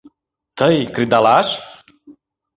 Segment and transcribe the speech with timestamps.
[0.57, 1.47] Тый кредалаш?!.